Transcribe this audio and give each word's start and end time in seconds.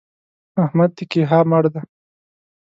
احمد 0.65 0.89
د 0.97 0.99
کيها 1.11 1.39
مړ 1.49 1.63
دی! 1.73 1.81